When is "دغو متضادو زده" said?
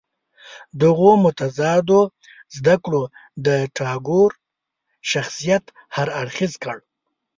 0.81-2.75